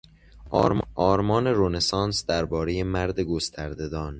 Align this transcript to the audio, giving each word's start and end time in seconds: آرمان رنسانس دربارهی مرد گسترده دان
آرمان 0.99 1.47
رنسانس 1.47 2.25
دربارهی 2.25 2.83
مرد 2.83 3.19
گسترده 3.19 3.89
دان 3.89 4.09